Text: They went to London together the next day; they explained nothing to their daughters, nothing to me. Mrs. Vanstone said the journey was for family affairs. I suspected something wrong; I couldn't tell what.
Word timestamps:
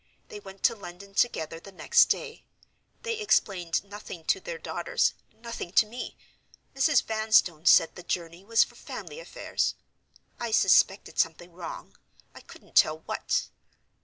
They 0.29 0.39
went 0.39 0.63
to 0.63 0.75
London 0.75 1.13
together 1.13 1.59
the 1.59 1.71
next 1.71 2.05
day; 2.05 2.43
they 3.03 3.19
explained 3.19 3.83
nothing 3.83 4.25
to 4.25 4.39
their 4.39 4.57
daughters, 4.57 5.13
nothing 5.31 5.71
to 5.73 5.85
me. 5.85 6.17
Mrs. 6.75 7.03
Vanstone 7.03 7.67
said 7.67 7.93
the 7.93 8.01
journey 8.01 8.43
was 8.43 8.63
for 8.63 8.73
family 8.73 9.19
affairs. 9.19 9.75
I 10.39 10.49
suspected 10.49 11.19
something 11.19 11.53
wrong; 11.53 11.97
I 12.33 12.39
couldn't 12.41 12.75
tell 12.77 13.01
what. 13.01 13.49